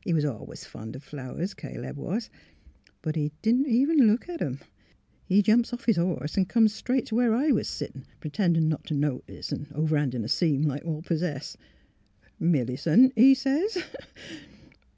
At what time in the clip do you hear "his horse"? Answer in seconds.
5.86-6.38